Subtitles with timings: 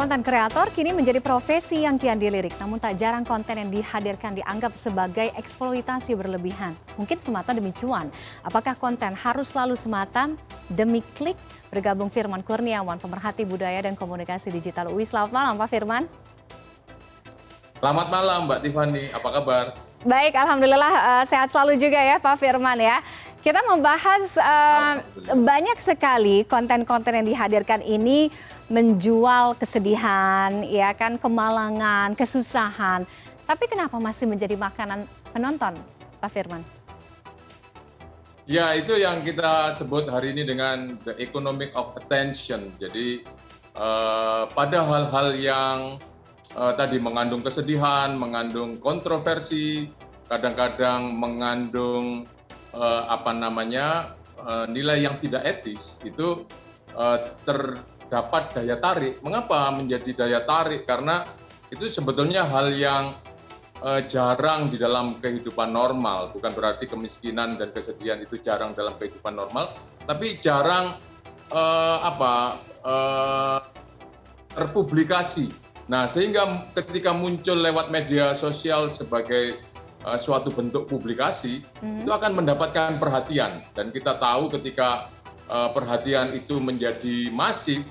[0.00, 4.72] Konten kreator kini menjadi profesi yang kian dilirik, namun tak jarang konten yang dihadirkan dianggap
[4.72, 6.72] sebagai eksploitasi berlebihan.
[6.96, 8.08] Mungkin semata demi cuan.
[8.40, 10.32] Apakah konten harus selalu semata
[10.72, 11.36] demi klik?
[11.68, 15.04] Bergabung Firman Kurniawan, pemerhati budaya dan komunikasi digital UI.
[15.04, 16.08] Selamat malam Pak Firman.
[17.76, 19.64] Selamat malam Mbak Tiffany, apa kabar?
[20.00, 23.04] Baik, Alhamdulillah uh, sehat selalu juga ya Pak Firman ya.
[23.44, 25.00] Kita membahas uh,
[25.32, 28.32] banyak sekali konten-konten yang dihadirkan ini
[28.70, 33.02] menjual kesedihan, ya kan, kemalangan, kesusahan.
[33.44, 35.74] Tapi kenapa masih menjadi makanan penonton,
[36.22, 36.62] Pak Firman?
[38.46, 42.70] Ya, itu yang kita sebut hari ini dengan the economic of attention.
[42.78, 43.26] Jadi
[43.74, 45.78] uh, pada hal-hal yang
[46.54, 49.90] uh, tadi mengandung kesedihan, mengandung kontroversi,
[50.30, 52.26] kadang-kadang mengandung
[52.74, 56.46] uh, apa namanya uh, nilai yang tidak etis, itu
[56.94, 57.78] uh, ter
[58.10, 59.22] dapat daya tarik.
[59.22, 60.84] Mengapa menjadi daya tarik?
[60.84, 61.22] Karena
[61.70, 63.14] itu sebetulnya hal yang
[63.80, 66.34] uh, jarang di dalam kehidupan normal.
[66.34, 69.72] Bukan berarti kemiskinan dan kesedihan itu jarang dalam kehidupan normal,
[70.04, 70.98] tapi jarang
[71.54, 72.34] uh, apa
[72.84, 73.58] uh,
[74.54, 75.50] terpublikasi.
[75.90, 79.58] Nah, sehingga ketika muncul lewat media sosial sebagai
[80.06, 82.06] uh, suatu bentuk publikasi, hmm.
[82.06, 83.58] itu akan mendapatkan perhatian.
[83.74, 85.10] Dan kita tahu ketika
[85.50, 87.82] uh, perhatian itu menjadi masif,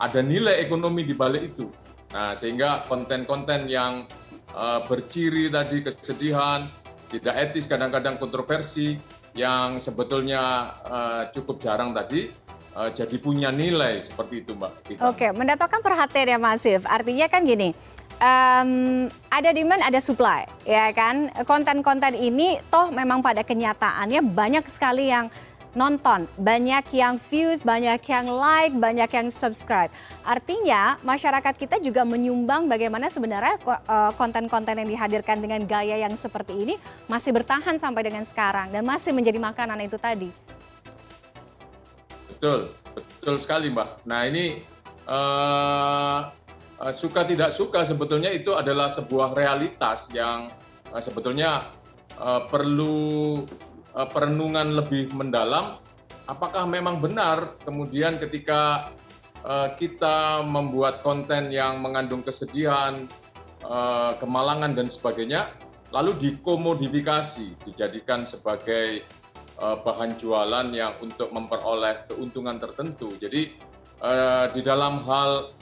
[0.00, 1.68] ada nilai ekonomi di balik itu.
[2.10, 4.08] Nah, sehingga konten-konten yang
[4.56, 6.64] uh, berciri tadi kesedihan,
[7.12, 8.98] tidak etis, kadang-kadang kontroversi,
[9.38, 12.32] yang sebetulnya uh, cukup jarang tadi,
[12.74, 14.72] uh, jadi punya nilai seperti itu, Mbak.
[14.88, 15.00] Kita.
[15.06, 16.82] Oke, mendapatkan perhatian yang masif.
[16.88, 17.70] Artinya kan gini,
[18.18, 21.30] um, ada demand, ada supply, ya kan?
[21.46, 25.30] Konten-konten ini toh memang pada kenyataannya banyak sekali yang
[25.74, 29.90] nonton, banyak yang views, banyak yang like, banyak yang subscribe.
[30.26, 36.54] Artinya masyarakat kita juga menyumbang bagaimana sebenarnya eh, konten-konten yang dihadirkan dengan gaya yang seperti
[36.54, 36.74] ini
[37.06, 40.30] masih bertahan sampai dengan sekarang dan masih menjadi makanan itu tadi.
[42.30, 44.08] Betul, betul sekali Mbak.
[44.08, 44.64] Nah ini
[45.04, 46.32] uh,
[46.88, 50.48] suka tidak suka sebetulnya itu adalah sebuah realitas yang
[50.88, 51.68] uh, sebetulnya
[52.16, 53.44] uh, perlu
[53.90, 55.82] perenungan lebih mendalam,
[56.30, 58.92] apakah memang benar kemudian ketika
[59.42, 63.06] eh, kita membuat konten yang mengandung kesedihan,
[63.66, 65.50] eh, kemalangan dan sebagainya,
[65.90, 69.02] lalu dikomodifikasi, dijadikan sebagai
[69.60, 73.12] bahan jualan yang untuk memperoleh keuntungan tertentu.
[73.20, 73.52] Jadi
[74.56, 75.52] di dalam hal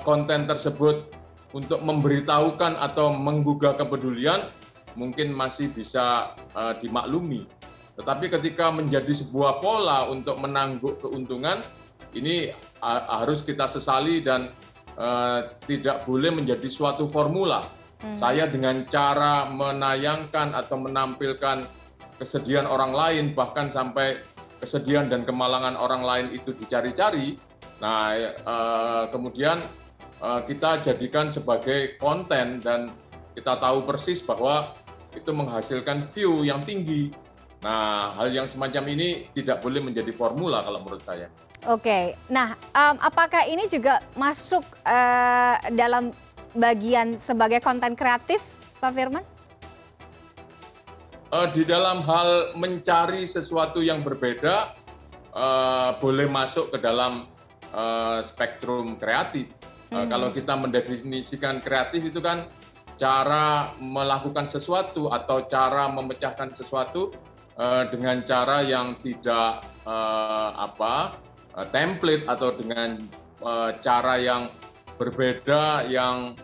[0.00, 1.12] konten tersebut
[1.52, 4.48] untuk memberitahukan atau menggugah kepedulian,
[4.94, 7.44] mungkin masih bisa uh, dimaklumi.
[7.96, 11.60] Tetapi ketika menjadi sebuah pola untuk menangguk keuntungan,
[12.16, 12.48] ini
[12.80, 14.48] uh, harus kita sesali dan
[14.96, 17.64] uh, tidak boleh menjadi suatu formula.
[18.02, 18.16] Hmm.
[18.16, 21.64] Saya dengan cara menayangkan atau menampilkan
[22.18, 24.18] kesedihan orang lain, bahkan sampai
[24.62, 27.34] kesedihan dan kemalangan orang lain itu dicari-cari.
[27.82, 28.14] Nah,
[28.46, 29.58] uh, kemudian
[30.22, 32.88] uh, kita jadikan sebagai konten dan
[33.34, 34.70] kita tahu persis bahwa
[35.12, 37.12] itu menghasilkan view yang tinggi.
[37.62, 41.30] Nah, hal yang semacam ini tidak boleh menjadi formula kalau menurut saya.
[41.70, 46.10] Oke, nah um, apakah ini juga masuk uh, dalam
[46.58, 48.42] bagian sebagai konten kreatif,
[48.82, 49.22] Pak Firman?
[51.30, 54.74] Uh, di dalam hal mencari sesuatu yang berbeda,
[55.38, 57.30] uh, boleh masuk ke dalam
[57.70, 59.46] uh, spektrum kreatif.
[59.94, 60.08] Uh, hmm.
[60.10, 62.50] Kalau kita mendefinisikan kreatif itu kan
[63.02, 67.10] cara melakukan sesuatu atau cara memecahkan sesuatu
[67.58, 71.18] uh, dengan cara yang tidak uh, apa
[71.58, 72.94] uh, template atau dengan
[73.42, 74.46] uh, cara yang
[75.02, 76.38] berbeda yang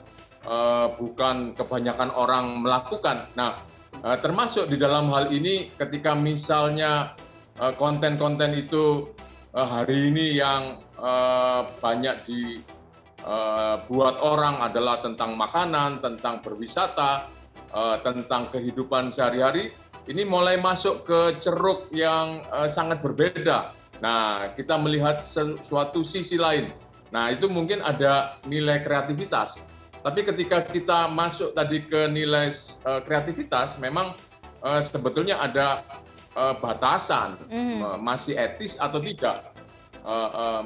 [0.50, 3.22] uh, bukan kebanyakan orang melakukan.
[3.38, 3.54] Nah,
[4.02, 7.14] uh, termasuk di dalam hal ini ketika misalnya
[7.78, 9.14] konten-konten uh, itu
[9.54, 12.42] uh, hari ini yang uh, banyak di
[13.88, 17.26] buat orang adalah tentang makanan, tentang berwisata,
[17.74, 19.74] eh, tentang kehidupan sehari-hari,
[20.08, 23.74] ini mulai masuk ke ceruk yang eh, sangat berbeda.
[23.98, 25.18] Nah, kita melihat
[25.58, 26.70] suatu sisi lain.
[27.10, 29.66] Nah, itu mungkin ada nilai kreativitas.
[29.98, 32.46] Tapi ketika kita masuk tadi ke nilai
[33.02, 34.14] kreativitas, memang
[34.78, 35.82] sebetulnya ada
[36.62, 37.98] batasan, mm.
[37.98, 39.50] masih etis atau tidak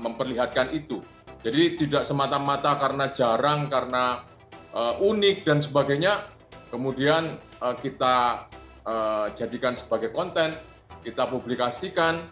[0.04, 1.00] memperlihatkan itu.
[1.42, 4.22] Jadi tidak semata-mata karena jarang, karena
[4.70, 6.22] uh, unik dan sebagainya,
[6.70, 8.46] kemudian uh, kita
[8.86, 10.54] uh, jadikan sebagai konten,
[11.02, 12.22] kita publikasikan,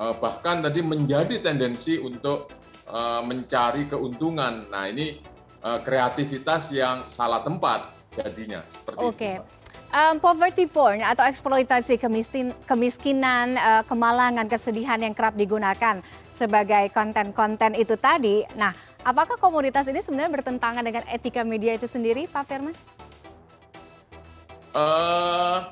[0.00, 2.50] uh, bahkan tadi menjadi tendensi untuk
[3.24, 4.68] mencari keuntungan.
[4.68, 5.16] Nah ini
[5.64, 9.40] kreativitas yang salah tempat jadinya seperti Oke.
[9.40, 9.63] itu.
[9.94, 16.02] Um, poverty porn atau eksploitasi kemiskin, kemiskinan, uh, kemalangan, kesedihan yang kerap digunakan
[16.34, 18.42] sebagai konten-konten itu tadi.
[18.58, 18.74] Nah,
[19.06, 22.74] apakah komunitas ini sebenarnya bertentangan dengan etika media itu sendiri, Pak Firman?
[24.74, 25.70] Uh,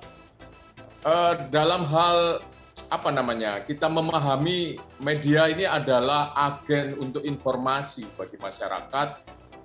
[1.03, 2.47] uh, dalam hal
[2.95, 9.09] apa namanya kita memahami media ini adalah agen untuk informasi bagi masyarakat.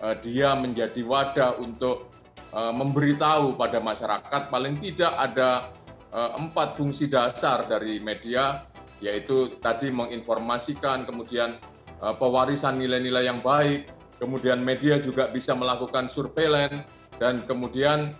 [0.01, 2.09] Uh, dia menjadi wadah untuk
[2.57, 5.69] memberitahu pada masyarakat paling tidak ada
[6.09, 8.65] uh, empat fungsi dasar dari media
[8.97, 11.53] yaitu tadi menginformasikan kemudian
[12.01, 13.85] uh, pewarisan nilai-nilai yang baik
[14.17, 16.81] kemudian media juga bisa melakukan surveillance
[17.21, 18.13] dan kemudian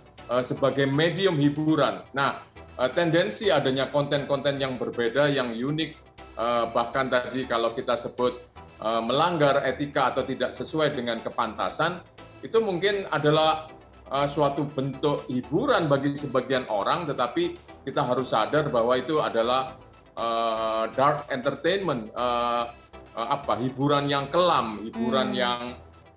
[0.44, 2.04] sebagai medium hiburan.
[2.12, 2.44] Nah,
[2.92, 5.96] tendensi adanya konten-konten yang berbeda, yang unik,
[6.70, 8.36] bahkan tadi kalau kita sebut
[9.08, 11.98] melanggar etika atau tidak sesuai dengan kepantasan,
[12.44, 13.72] itu mungkin adalah
[14.08, 17.52] suatu bentuk hiburan bagi sebagian orang, tetapi
[17.84, 19.76] kita harus sadar bahwa itu adalah
[20.16, 22.72] uh, dark entertainment, uh,
[23.16, 25.40] uh, apa hiburan yang kelam, hiburan hmm.
[25.40, 25.60] yang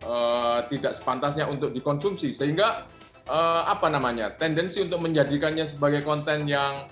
[0.08, 2.88] uh, tidak sepantasnya untuk dikonsumsi, sehingga
[3.28, 6.88] uh, apa namanya tendensi untuk menjadikannya sebagai konten yang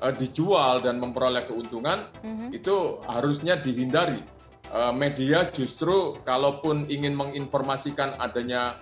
[0.00, 2.48] uh, dijual dan memperoleh keuntungan mm-hmm.
[2.56, 4.22] itu harusnya dihindari.
[4.74, 8.74] Uh, media justru kalaupun ingin menginformasikan adanya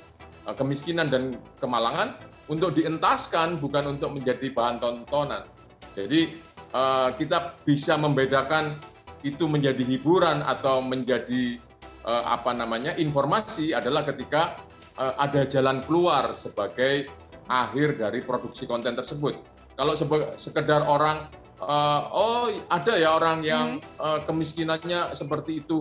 [0.51, 2.19] kemiskinan dan kemalangan
[2.51, 5.47] untuk dientaskan bukan untuk menjadi bahan tontonan.
[5.95, 6.35] Jadi
[6.75, 8.75] uh, kita bisa membedakan
[9.23, 11.55] itu menjadi hiburan atau menjadi
[12.03, 14.59] uh, apa namanya informasi adalah ketika
[14.93, 17.09] Eh, ada jalan keluar sebagai
[17.49, 19.41] akhir dari produksi konten tersebut.
[19.73, 19.97] Kalau
[20.37, 21.33] sekedar orang,
[21.65, 25.81] uh, oh ada ya orang yang uh, kemiskinannya seperti itu,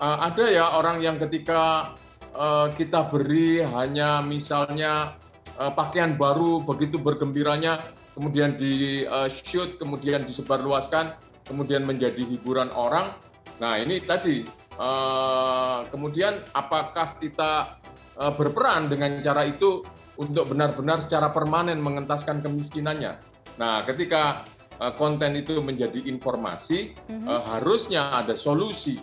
[0.00, 1.92] ada ya orang yang ketika
[2.36, 5.16] uh, kita beri hanya misalnya
[5.56, 11.16] uh, pakaian baru begitu bergembiranya, kemudian di uh, shoot, kemudian disebarluaskan,
[11.48, 13.16] kemudian menjadi hiburan orang.
[13.56, 14.44] Nah ini tadi,
[14.76, 17.80] uh, kemudian apakah kita
[18.16, 19.84] Eh, berperan dengan cara itu
[20.16, 23.12] untuk benar-benar secara permanen mengentaskan kemiskinannya.
[23.60, 24.40] Nah, ketika
[24.80, 27.28] eh, konten itu menjadi informasi, mm-hmm.
[27.60, 28.96] harusnya ada solusi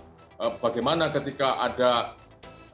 [0.60, 2.18] bagaimana ketika ada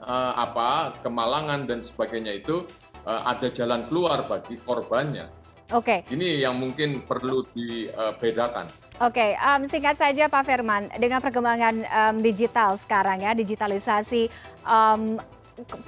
[0.08, 2.64] apa kemalangan dan sebagainya itu
[3.04, 5.28] ada jalan keluar bagi korbannya.
[5.70, 6.02] Oke.
[6.02, 6.16] Okay.
[6.18, 8.66] Ini yang mungkin perlu dibedakan.
[9.00, 14.28] Oke, okay, um, singkat saja Pak Firman, dengan perkembangan um, digital sekarang ya, digitalisasi,
[14.68, 15.16] um,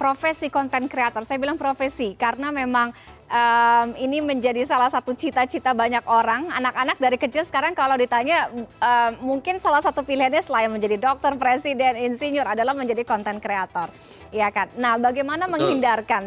[0.00, 1.26] profesi konten kreator.
[1.26, 2.94] Saya bilang profesi karena memang
[3.28, 6.50] um, ini menjadi salah satu cita-cita banyak orang.
[6.50, 11.98] Anak-anak dari kecil sekarang kalau ditanya um, mungkin salah satu pilihannya selain menjadi dokter, presiden,
[11.98, 13.92] insinyur adalah menjadi konten kreator.
[14.32, 14.72] Ya kan.
[14.80, 15.52] Nah, bagaimana Betul.
[15.58, 16.22] menghindarkan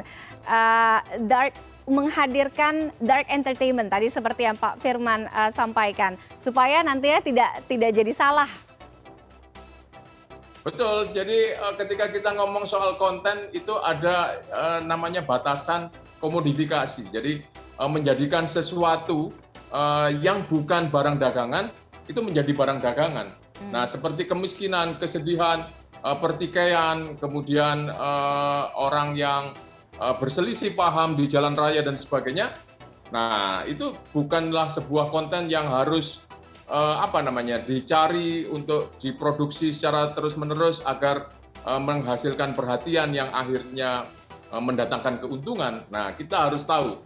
[0.46, 1.56] uh, dark
[1.86, 8.10] menghadirkan dark entertainment tadi seperti yang Pak Firman uh, sampaikan supaya nantinya tidak tidak jadi
[8.10, 8.50] salah
[10.66, 11.14] Betul.
[11.14, 15.94] Jadi uh, ketika kita ngomong soal konten itu ada uh, namanya batasan
[16.26, 17.14] komodifikasi.
[17.14, 17.46] Jadi
[17.78, 19.30] uh, menjadikan sesuatu
[19.70, 21.70] uh, yang bukan barang dagangan
[22.10, 23.28] itu menjadi barang dagangan.
[23.30, 23.70] Hmm.
[23.70, 25.70] Nah, seperti kemiskinan, kesedihan,
[26.02, 29.54] uh, pertikaian, kemudian uh, orang yang
[30.02, 32.54] uh, berselisih paham di jalan raya dan sebagainya.
[33.14, 36.26] Nah, itu bukanlah sebuah konten yang harus
[36.68, 41.30] uh, apa namanya dicari untuk diproduksi secara terus menerus agar
[41.66, 44.06] menghasilkan perhatian yang akhirnya
[44.60, 45.84] mendatangkan keuntungan.
[45.92, 47.00] Nah kita harus tahu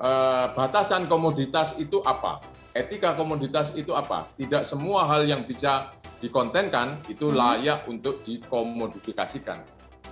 [0.00, 2.40] uh, batasan komoditas itu apa,
[2.74, 4.28] etika komoditas itu apa.
[4.34, 5.94] Tidak semua hal yang bisa
[6.24, 7.36] dikontenkan itu hmm.
[7.36, 9.60] layak untuk dikomodifikasikan.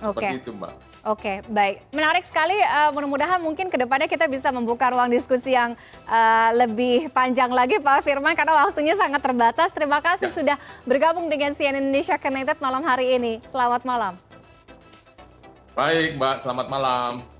[0.03, 0.41] Seperti okay.
[0.43, 0.73] itu, Mbak.
[0.73, 1.75] Oke, okay, baik.
[1.95, 2.59] Menarik sekali.
[2.59, 7.79] Uh, mudah-mudahan mungkin ke depannya kita bisa membuka ruang diskusi yang uh, lebih panjang lagi,
[7.79, 9.71] Pak Firman, karena waktunya sangat terbatas.
[9.71, 10.35] Terima kasih ya.
[10.35, 13.39] sudah bergabung dengan CNN Indonesia Connected malam hari ini.
[13.47, 14.32] Selamat malam.
[15.73, 16.37] Baik, Mbak.
[16.37, 17.32] Selamat malam.